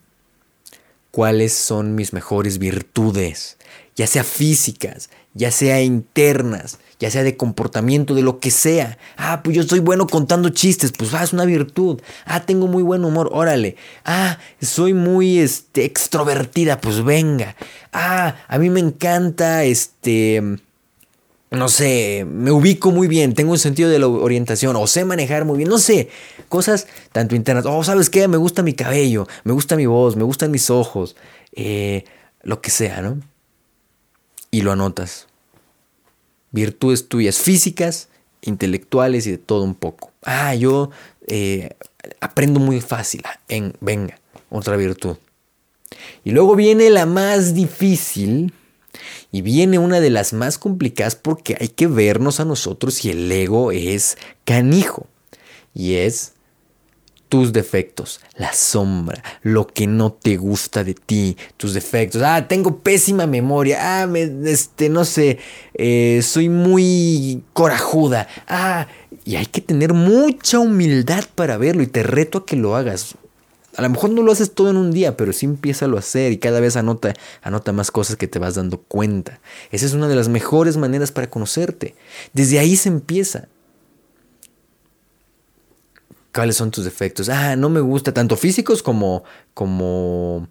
¿Cuáles 1.16 1.54
son 1.54 1.94
mis 1.94 2.12
mejores 2.12 2.58
virtudes? 2.58 3.56
Ya 3.94 4.06
sea 4.06 4.22
físicas, 4.22 5.08
ya 5.32 5.50
sea 5.50 5.80
internas, 5.80 6.78
ya 7.00 7.10
sea 7.10 7.22
de 7.22 7.38
comportamiento, 7.38 8.14
de 8.14 8.20
lo 8.20 8.38
que 8.38 8.50
sea. 8.50 8.98
Ah, 9.16 9.40
pues 9.42 9.56
yo 9.56 9.62
soy 9.62 9.78
bueno 9.78 10.06
contando 10.08 10.50
chistes, 10.50 10.92
pues 10.92 11.14
ah, 11.14 11.24
es 11.24 11.32
una 11.32 11.46
virtud. 11.46 12.02
Ah, 12.26 12.44
tengo 12.44 12.66
muy 12.66 12.82
buen 12.82 13.02
humor, 13.02 13.30
órale. 13.32 13.76
Ah, 14.04 14.38
soy 14.60 14.92
muy 14.92 15.38
este, 15.38 15.86
extrovertida, 15.86 16.82
pues 16.82 17.02
venga. 17.02 17.56
Ah, 17.94 18.36
a 18.46 18.58
mí 18.58 18.68
me 18.68 18.80
encanta, 18.80 19.64
este, 19.64 20.58
no 21.50 21.68
sé, 21.68 22.26
me 22.28 22.50
ubico 22.50 22.90
muy 22.90 23.08
bien, 23.08 23.34
tengo 23.34 23.52
un 23.52 23.58
sentido 23.58 23.88
de 23.88 23.98
la 23.98 24.08
orientación, 24.08 24.76
o 24.76 24.86
sé 24.86 25.04
manejar 25.04 25.44
muy 25.44 25.58
bien, 25.58 25.68
no 25.68 25.78
sé, 25.78 26.08
cosas 26.48 26.86
tanto 27.12 27.34
internas. 27.36 27.66
Oh, 27.66 27.84
¿sabes 27.84 28.10
qué? 28.10 28.28
Me 28.28 28.36
gusta 28.36 28.62
mi 28.62 28.74
cabello, 28.74 29.26
me 29.44 29.52
gusta 29.52 29.76
mi 29.76 29.86
voz, 29.86 30.16
me 30.16 30.24
gustan 30.24 30.50
mis 30.50 30.70
ojos, 30.70 31.16
eh, 31.52 32.04
lo 32.42 32.60
que 32.60 32.70
sea, 32.70 33.00
¿no? 33.00 33.20
Y 34.50 34.62
lo 34.62 34.72
anotas 34.72 35.26
Virtudes 36.56 37.08
tuyas 37.08 37.38
físicas, 37.38 38.08
intelectuales 38.40 39.26
y 39.26 39.32
de 39.32 39.38
todo 39.38 39.62
un 39.62 39.74
poco. 39.74 40.12
Ah, 40.22 40.54
yo 40.54 40.90
eh, 41.26 41.70
aprendo 42.20 42.60
muy 42.60 42.80
fácil. 42.80 43.22
En, 43.48 43.74
venga, 43.80 44.18
otra 44.48 44.76
virtud. 44.76 45.16
Y 46.24 46.30
luego 46.30 46.56
viene 46.56 46.88
la 46.88 47.04
más 47.04 47.52
difícil 47.52 48.54
y 49.36 49.42
viene 49.42 49.78
una 49.78 50.00
de 50.00 50.08
las 50.08 50.32
más 50.32 50.56
complicadas 50.56 51.14
porque 51.14 51.58
hay 51.60 51.68
que 51.68 51.86
vernos 51.88 52.40
a 52.40 52.46
nosotros 52.46 53.04
y 53.04 53.10
el 53.10 53.30
ego 53.30 53.70
es 53.70 54.16
canijo. 54.46 55.08
Y 55.74 55.96
es 55.96 56.32
tus 57.28 57.52
defectos, 57.52 58.20
la 58.38 58.54
sombra, 58.54 59.22
lo 59.42 59.66
que 59.66 59.86
no 59.86 60.10
te 60.10 60.38
gusta 60.38 60.84
de 60.84 60.94
ti, 60.94 61.36
tus 61.58 61.74
defectos. 61.74 62.22
Ah, 62.22 62.48
tengo 62.48 62.78
pésima 62.78 63.26
memoria. 63.26 64.00
Ah, 64.00 64.06
me, 64.06 64.22
este, 64.46 64.88
no 64.88 65.04
sé, 65.04 65.38
eh, 65.74 66.20
soy 66.22 66.48
muy 66.48 67.42
corajuda. 67.52 68.28
Ah, 68.48 68.88
y 69.26 69.36
hay 69.36 69.44
que 69.44 69.60
tener 69.60 69.92
mucha 69.92 70.60
humildad 70.60 71.24
para 71.34 71.58
verlo 71.58 71.82
y 71.82 71.88
te 71.88 72.02
reto 72.02 72.38
a 72.38 72.46
que 72.46 72.56
lo 72.56 72.74
hagas. 72.74 73.16
A 73.76 73.82
lo 73.82 73.90
mejor 73.90 74.10
no 74.10 74.22
lo 74.22 74.32
haces 74.32 74.52
todo 74.52 74.70
en 74.70 74.76
un 74.76 74.90
día, 74.90 75.16
pero 75.16 75.32
sí 75.32 75.44
empieza 75.44 75.86
a 75.86 75.98
hacer 75.98 76.32
y 76.32 76.38
cada 76.38 76.60
vez 76.60 76.76
anota, 76.76 77.14
anota 77.42 77.72
más 77.72 77.90
cosas 77.90 78.16
que 78.16 78.26
te 78.26 78.38
vas 78.38 78.54
dando 78.54 78.78
cuenta. 78.78 79.40
Esa 79.70 79.86
es 79.86 79.92
una 79.92 80.08
de 80.08 80.16
las 80.16 80.28
mejores 80.28 80.76
maneras 80.76 81.12
para 81.12 81.28
conocerte. 81.28 81.94
Desde 82.32 82.58
ahí 82.58 82.76
se 82.76 82.88
empieza. 82.88 83.48
¿Cuáles 86.34 86.56
son 86.56 86.70
tus 86.70 86.84
defectos? 86.84 87.28
Ah, 87.28 87.56
no 87.56 87.68
me 87.68 87.80
gusta, 87.80 88.12
tanto 88.12 88.36
físicos 88.36 88.82
como, 88.82 89.24
como 89.54 90.48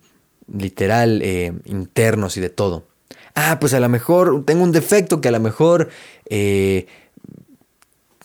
literal, 0.52 1.22
eh, 1.24 1.54
internos 1.66 2.38
y 2.38 2.42
de 2.42 2.50
todo. 2.50 2.88
Ah, 3.36 3.58
pues 3.60 3.74
a 3.74 3.80
lo 3.80 3.90
mejor 3.90 4.46
tengo 4.46 4.64
un 4.64 4.72
defecto 4.72 5.20
que 5.20 5.28
a 5.28 5.32
lo 5.32 5.40
mejor 5.40 5.90
eh, 6.30 6.88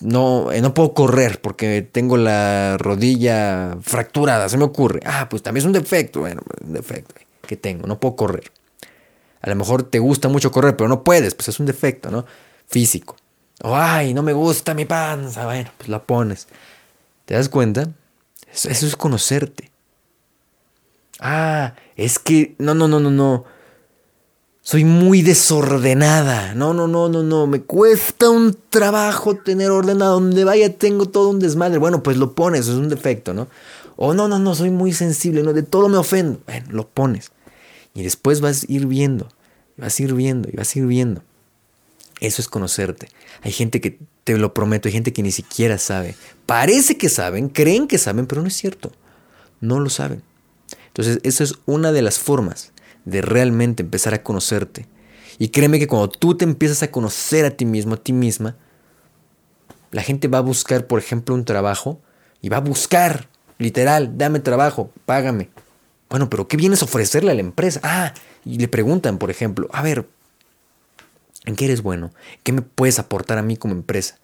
no, 0.00 0.50
eh, 0.50 0.60
no 0.60 0.74
puedo 0.74 0.94
correr 0.94 1.40
porque 1.40 1.82
tengo 1.82 2.16
la 2.16 2.76
rodilla 2.78 3.76
fracturada, 3.82 4.48
se 4.48 4.56
me 4.56 4.64
ocurre. 4.64 5.00
Ah, 5.04 5.28
pues 5.28 5.42
también 5.42 5.62
es 5.62 5.66
un 5.66 5.72
defecto, 5.72 6.20
bueno, 6.20 6.42
un 6.64 6.72
defecto 6.72 7.14
que 7.46 7.56
tengo, 7.56 7.86
no 7.86 8.00
puedo 8.00 8.16
correr. 8.16 8.50
A 9.42 9.48
lo 9.48 9.56
mejor 9.56 9.84
te 9.84 9.98
gusta 9.98 10.28
mucho 10.28 10.50
correr, 10.50 10.76
pero 10.76 10.88
no 10.88 11.04
puedes, 11.04 11.34
pues 11.34 11.48
es 11.48 11.60
un 11.60 11.66
defecto, 11.66 12.10
¿no? 12.10 12.26
Físico. 12.66 13.16
O, 13.62 13.76
ay, 13.76 14.14
no 14.14 14.22
me 14.22 14.32
gusta 14.32 14.74
mi 14.74 14.86
panza, 14.86 15.44
bueno, 15.44 15.70
pues 15.76 15.88
la 15.88 16.02
pones. 16.02 16.48
¿Te 17.26 17.34
das 17.34 17.48
cuenta? 17.48 17.88
Eso 18.52 18.68
es 18.68 18.96
conocerte. 18.96 19.70
Ah, 21.20 21.74
es 21.96 22.18
que, 22.18 22.54
no, 22.58 22.74
no, 22.74 22.88
no, 22.88 23.00
no, 23.00 23.10
no 23.10 23.44
soy 24.62 24.84
muy 24.84 25.22
desordenada. 25.22 26.54
No, 26.54 26.74
no, 26.74 26.86
no, 26.86 27.08
no, 27.08 27.22
no. 27.22 27.46
Me 27.46 27.62
cuesta 27.62 28.30
un 28.30 28.56
trabajo 28.68 29.36
tener 29.36 29.70
ordenado. 29.70 30.20
Donde 30.20 30.44
vaya 30.44 30.72
tengo 30.74 31.06
todo 31.06 31.30
un 31.30 31.40
desmadre. 31.40 31.78
Bueno, 31.78 32.02
pues 32.02 32.16
lo 32.16 32.34
pones, 32.34 32.68
es 32.68 32.74
un 32.74 32.88
defecto, 32.88 33.34
¿no? 33.34 33.48
O 33.96 34.14
no, 34.14 34.28
no, 34.28 34.38
no, 34.38 34.54
soy 34.54 34.70
muy 34.70 34.92
sensible, 34.92 35.42
no, 35.42 35.52
de 35.52 35.62
todo 35.62 35.88
me 35.88 35.96
ofendo. 35.96 36.40
Bueno, 36.46 36.66
lo 36.70 36.88
pones. 36.88 37.32
Y 37.94 38.02
después 38.02 38.40
vas 38.40 38.62
a 38.62 38.66
ir 38.72 38.86
viendo, 38.86 39.28
vas 39.76 39.98
a 39.98 40.02
ir 40.02 40.14
viendo, 40.14 40.48
y 40.48 40.56
vas 40.56 40.74
a 40.74 40.78
ir 40.78 40.86
viendo. 40.86 41.22
Eso 42.20 42.40
es 42.40 42.48
conocerte. 42.48 43.08
Hay 43.42 43.52
gente 43.52 43.80
que, 43.80 43.98
te 44.24 44.38
lo 44.38 44.54
prometo, 44.54 44.88
hay 44.88 44.92
gente 44.92 45.12
que 45.12 45.22
ni 45.22 45.32
siquiera 45.32 45.76
sabe. 45.76 46.14
Parece 46.46 46.96
que 46.96 47.08
saben, 47.08 47.48
creen 47.48 47.88
que 47.88 47.98
saben, 47.98 48.26
pero 48.26 48.40
no 48.40 48.48
es 48.48 48.56
cierto. 48.56 48.92
No 49.60 49.80
lo 49.80 49.90
saben. 49.90 50.22
Entonces, 50.86 51.18
esa 51.22 51.44
es 51.44 51.56
una 51.66 51.92
de 51.92 52.02
las 52.02 52.18
formas 52.18 52.72
de 53.10 53.22
realmente 53.22 53.82
empezar 53.82 54.14
a 54.14 54.22
conocerte. 54.22 54.86
Y 55.38 55.48
créeme 55.48 55.78
que 55.78 55.86
cuando 55.86 56.08
tú 56.08 56.36
te 56.36 56.44
empiezas 56.44 56.82
a 56.82 56.90
conocer 56.90 57.44
a 57.44 57.50
ti 57.50 57.64
mismo, 57.64 57.94
a 57.94 57.96
ti 57.96 58.12
misma, 58.12 58.56
la 59.90 60.02
gente 60.02 60.28
va 60.28 60.38
a 60.38 60.42
buscar, 60.42 60.86
por 60.86 60.98
ejemplo, 60.98 61.34
un 61.34 61.44
trabajo 61.44 62.00
y 62.40 62.48
va 62.48 62.58
a 62.58 62.60
buscar, 62.60 63.28
literal, 63.58 64.16
dame 64.16 64.40
trabajo, 64.40 64.92
págame. 65.06 65.50
Bueno, 66.08 66.28
pero 66.28 66.48
¿qué 66.48 66.56
vienes 66.56 66.82
a 66.82 66.84
ofrecerle 66.84 67.30
a 67.30 67.34
la 67.34 67.40
empresa? 67.40 67.80
Ah, 67.82 68.14
y 68.44 68.58
le 68.58 68.68
preguntan, 68.68 69.18
por 69.18 69.30
ejemplo, 69.30 69.68
a 69.72 69.82
ver, 69.82 70.08
¿en 71.46 71.56
qué 71.56 71.66
eres 71.66 71.82
bueno? 71.82 72.12
¿Qué 72.42 72.52
me 72.52 72.62
puedes 72.62 72.98
aportar 72.98 73.38
a 73.38 73.42
mí 73.42 73.56
como 73.56 73.74
empresa? 73.74 74.18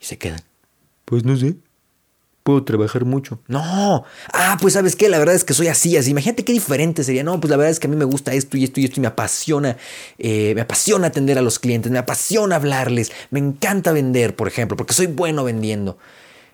Y 0.00 0.04
se 0.04 0.18
quedan. 0.18 0.40
Pues 1.04 1.24
no 1.24 1.36
sé 1.36 1.56
puedo 2.46 2.62
trabajar 2.62 3.04
mucho. 3.04 3.40
No, 3.48 4.04
ah, 4.32 4.56
pues 4.60 4.74
sabes 4.74 4.94
qué, 4.94 5.08
la 5.08 5.18
verdad 5.18 5.34
es 5.34 5.42
que 5.42 5.52
soy 5.52 5.66
así, 5.66 5.96
así. 5.96 6.12
Imagínate 6.12 6.44
qué 6.44 6.52
diferente 6.52 7.02
sería. 7.02 7.24
No, 7.24 7.40
pues 7.40 7.50
la 7.50 7.56
verdad 7.56 7.72
es 7.72 7.80
que 7.80 7.88
a 7.88 7.90
mí 7.90 7.96
me 7.96 8.04
gusta 8.04 8.32
esto 8.34 8.56
y 8.56 8.62
esto 8.62 8.78
y 8.78 8.84
esto 8.84 9.00
y 9.00 9.02
me 9.02 9.08
apasiona, 9.08 9.76
eh, 10.16 10.52
me 10.54 10.60
apasiona 10.60 11.08
atender 11.08 11.38
a 11.38 11.42
los 11.42 11.58
clientes, 11.58 11.90
me 11.90 11.98
apasiona 11.98 12.54
hablarles, 12.54 13.10
me 13.30 13.40
encanta 13.40 13.90
vender, 13.90 14.36
por 14.36 14.46
ejemplo, 14.46 14.76
porque 14.76 14.94
soy 14.94 15.08
bueno 15.08 15.42
vendiendo. 15.42 15.98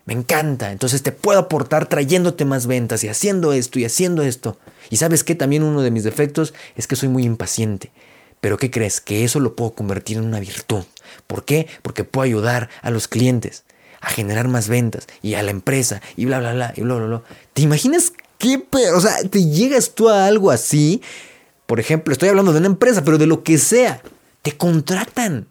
Me 0.06 0.14
encanta, 0.14 0.72
entonces 0.72 1.02
te 1.02 1.12
puedo 1.12 1.38
aportar 1.38 1.86
trayéndote 1.86 2.46
más 2.46 2.66
ventas 2.66 3.04
y 3.04 3.08
haciendo 3.08 3.52
esto 3.52 3.78
y 3.78 3.84
haciendo 3.84 4.22
esto. 4.22 4.58
Y 4.88 4.96
sabes 4.96 5.22
qué, 5.22 5.34
también 5.34 5.62
uno 5.62 5.82
de 5.82 5.90
mis 5.90 6.04
defectos 6.04 6.54
es 6.74 6.86
que 6.86 6.96
soy 6.96 7.10
muy 7.10 7.24
impaciente. 7.24 7.92
Pero 8.40 8.56
¿qué 8.56 8.70
crees? 8.70 9.02
Que 9.02 9.24
eso 9.24 9.40
lo 9.40 9.54
puedo 9.54 9.74
convertir 9.74 10.16
en 10.16 10.24
una 10.24 10.40
virtud. 10.40 10.84
¿Por 11.26 11.44
qué? 11.44 11.68
Porque 11.82 12.02
puedo 12.02 12.24
ayudar 12.24 12.70
a 12.80 12.90
los 12.90 13.08
clientes 13.08 13.64
a 14.02 14.10
generar 14.10 14.48
más 14.48 14.68
ventas 14.68 15.06
y 15.22 15.34
a 15.34 15.42
la 15.42 15.52
empresa 15.52 16.02
y 16.16 16.26
bla, 16.26 16.40
bla, 16.40 16.52
bla, 16.52 16.74
y 16.76 16.82
bla, 16.82 16.96
bla, 16.96 17.06
bla. 17.06 17.22
¿Te 17.54 17.62
imaginas 17.62 18.12
qué? 18.36 18.62
O 18.94 19.00
sea, 19.00 19.16
te 19.28 19.44
llegas 19.44 19.92
tú 19.94 20.08
a 20.08 20.26
algo 20.26 20.50
así. 20.50 21.00
Por 21.66 21.78
ejemplo, 21.78 22.12
estoy 22.12 22.28
hablando 22.28 22.52
de 22.52 22.58
una 22.58 22.66
empresa, 22.66 23.04
pero 23.04 23.16
de 23.16 23.26
lo 23.26 23.44
que 23.44 23.56
sea. 23.58 24.02
Te 24.42 24.56
contratan. 24.56 25.46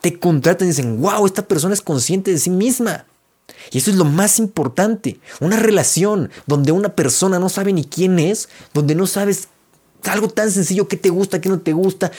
Te 0.00 0.18
contratan 0.18 0.68
y 0.68 0.70
dicen, 0.70 1.00
wow, 1.00 1.26
esta 1.26 1.46
persona 1.48 1.74
es 1.74 1.82
consciente 1.82 2.30
de 2.30 2.38
sí 2.38 2.50
misma. 2.50 3.04
Y 3.72 3.78
eso 3.78 3.90
es 3.90 3.96
lo 3.96 4.04
más 4.04 4.38
importante. 4.38 5.18
Una 5.40 5.56
relación 5.56 6.30
donde 6.46 6.70
una 6.70 6.94
persona 6.94 7.40
no 7.40 7.48
sabe 7.48 7.72
ni 7.72 7.84
quién 7.84 8.20
es, 8.20 8.48
donde 8.74 8.94
no 8.94 9.08
sabes 9.08 9.48
algo 10.04 10.28
tan 10.28 10.52
sencillo 10.52 10.86
que 10.86 10.96
te 10.96 11.10
gusta, 11.10 11.40
que 11.40 11.48
no 11.48 11.58
te 11.58 11.72
gusta. 11.72 12.12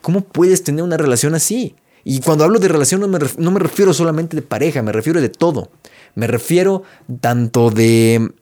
¿Cómo 0.00 0.22
puedes 0.22 0.64
tener 0.64 0.82
una 0.82 0.96
relación 0.96 1.36
así? 1.36 1.76
Y 2.04 2.20
cuando 2.20 2.44
hablo 2.44 2.58
de 2.58 2.68
relación 2.68 3.00
no 3.00 3.08
me, 3.08 3.58
refiero 3.60 3.94
solamente 3.94 4.36
de 4.36 4.42
pareja, 4.42 4.82
me 4.82 4.92
refiero 4.92 5.20
de 5.20 5.28
todo. 5.28 5.70
Me 6.14 6.26
refiero 6.26 6.82
tanto 7.20 7.70
de, 7.70 8.32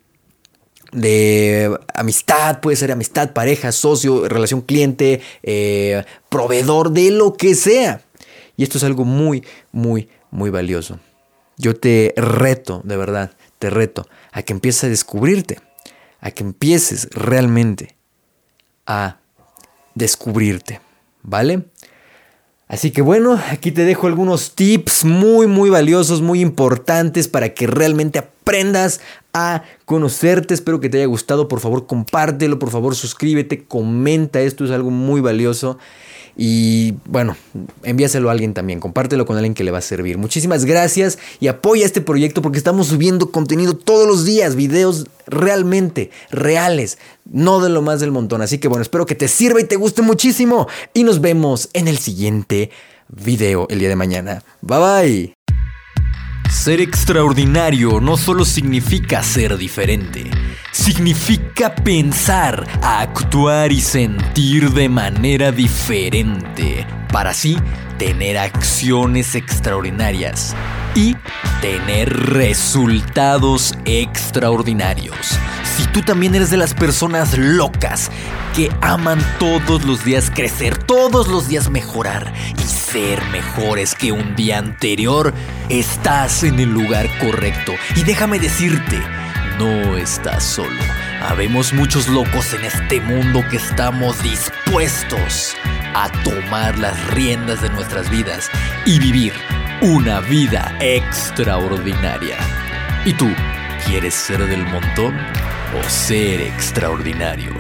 de 0.93 1.79
amistad, 1.95 2.61
puede 2.61 2.77
ser 2.77 2.91
amistad, 2.91 3.33
pareja, 3.33 3.71
socio, 3.73 4.29
relación 4.29 4.63
cliente, 4.63 5.21
eh, 5.43 6.05
proveedor, 6.29 6.91
de 6.91 7.11
lo 7.11 7.35
que 7.35 7.55
sea. 7.55 8.03
Y 8.57 8.63
esto 8.63 8.79
es 8.79 8.85
algo 8.85 9.05
muy, 9.05 9.45
muy, 9.73 10.09
muy 10.31 10.51
valioso. 10.51 10.99
Yo 11.57 11.77
te 11.77 12.15
reto, 12.17 12.81
de 12.85 12.97
verdad, 12.97 13.33
te 13.59 13.71
reto 13.71 14.07
a 14.33 14.43
que 14.43 14.53
empieces 14.53 14.85
a 14.85 14.89
descubrirte, 14.89 15.59
a 16.21 16.31
que 16.31 16.43
empieces 16.43 17.09
realmente 17.11 17.97
a 18.87 19.19
descubrirte, 19.95 20.81
¿vale? 21.23 21.65
Así 22.71 22.93
que 22.93 23.03
bueno, 23.03 23.37
aquí 23.51 23.73
te 23.73 23.85
dejo 23.85 24.07
algunos 24.07 24.55
tips 24.55 25.05
muy 25.05 25.49
muy 25.49 25.71
valiosos, 25.71 26.23
muy 26.23 26.41
importantes 26.41 27.27
para 27.27 27.53
que 27.53 27.67
realmente 27.67 28.21
aprendas 28.21 29.01
a 29.33 29.65
conocerte. 29.87 30.55
Espero 30.55 30.79
que 30.79 30.89
te 30.89 30.99
haya 30.99 31.07
gustado. 31.07 31.49
Por 31.49 31.59
favor, 31.59 31.89
compártelo, 31.89 32.61
por 32.61 32.71
favor, 32.71 32.95
suscríbete, 32.95 33.65
comenta. 33.65 34.41
Esto 34.41 34.65
es 34.65 34.71
algo 34.71 34.93
muy 34.93 35.21
valioso. 35.21 35.79
Y 36.37 36.95
bueno, 37.07 37.37
envíaselo 37.83 38.29
a 38.29 38.33
alguien 38.33 38.55
también, 38.55 38.81
compártelo 38.81 39.27
con 39.27 39.37
alguien 39.37 39.55
que 39.55 39.65
le 39.65 39.71
va 39.71 39.79
a 39.79 39.83
servir. 39.83 40.19
Muchísimas 40.19 40.65
gracias 40.65 41.19
y 41.41 41.49
apoya 41.49 41.85
este 41.85 42.01
proyecto 42.01 42.43
porque 42.43 42.59
estamos 42.59 42.89
subiendo 42.89 43.31
contenido 43.31 43.75
todos 43.75 44.07
los 44.07 44.25
días, 44.25 44.57
videos 44.57 45.07
realmente 45.27 46.11
reales, 46.31 46.99
no 47.31 47.61
de 47.61 47.71
lo 47.71 47.83
más 47.83 48.01
del 48.01 48.11
montón. 48.11 48.43
Así 48.43 48.59
que 48.59 48.69
bueno, 48.69 48.83
espero 48.83 49.07
que 49.07 49.15
te 49.15 49.29
sirva 49.29 49.61
y 49.61 49.65
te 49.65 49.77
guste 49.77 50.03
muchísimo 50.03 50.69
y 50.95 51.05
nos 51.05 51.21
vemos 51.21 51.69
en 51.73 51.89
el 51.89 51.99
siguiente 51.99 52.71
video 53.09 53.67
el 53.69 53.79
día 53.79 53.89
de 53.89 53.97
mañana. 53.97 54.43
Bye 54.61 54.79
bye. 54.79 55.35
Ser 56.51 56.81
extraordinario 56.81 58.01
no 58.01 58.17
solo 58.17 58.45
significa 58.45 59.23
ser 59.23 59.57
diferente, 59.57 60.25
significa 60.73 61.75
pensar, 61.75 62.67
actuar 62.83 63.73
y 63.73 63.81
sentir 63.81 64.71
de 64.71 64.89
manera 64.89 65.53
diferente, 65.53 66.87
para 67.13 67.31
así 67.31 67.59
tener 67.99 68.39
acciones 68.39 69.35
extraordinarias 69.35 70.55
y 70.95 71.17
tener 71.61 72.09
resultados 72.33 73.75
extraordinarios. 73.85 75.39
Si 75.77 75.87
tú 75.89 76.03
también 76.03 76.35
eres 76.35 76.51
de 76.51 76.57
las 76.57 76.75
personas 76.75 77.37
locas 77.37 78.11
que 78.55 78.71
aman 78.81 79.19
todos 79.39 79.85
los 79.85 80.05
días 80.05 80.31
crecer, 80.35 80.77
todos 80.77 81.29
los 81.29 81.49
días 81.49 81.71
mejorar 81.71 82.33
y 82.59 82.63
ser 82.63 83.23
mejores 83.27 83.95
que 83.95 84.13
un 84.13 84.35
día 84.35 84.59
anterior, 84.59 85.33
estás 85.69 86.43
en 86.43 86.59
el 86.59 86.71
lugar 86.71 87.07
correcto. 87.19 87.73
Y 87.97 88.03
déjame 88.03 88.39
decirte, 88.39 88.99
no 89.61 89.99
estás 89.99 90.43
solo. 90.43 90.81
Habemos 91.21 91.75
muchos 91.75 92.09
locos 92.09 92.55
en 92.55 92.65
este 92.65 92.99
mundo 92.99 93.45
que 93.51 93.59
estamos 93.59 94.23
dispuestos 94.23 95.55
a 95.95 96.11
tomar 96.25 96.79
las 96.79 97.07
riendas 97.09 97.61
de 97.61 97.69
nuestras 97.69 98.09
vidas 98.09 98.51
y 98.87 98.99
vivir 98.99 99.35
una 99.83 100.21
vida 100.21 100.75
extraordinaria. 100.81 102.39
¿Y 103.05 103.13
tú, 103.13 103.29
quieres 103.87 104.15
ser 104.15 104.47
del 104.47 104.65
montón 104.65 105.15
o 105.79 105.91
ser 105.91 106.41
extraordinario? 106.41 107.53